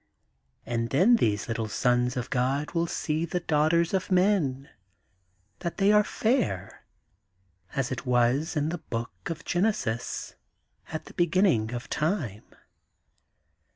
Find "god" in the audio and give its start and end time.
2.31-2.71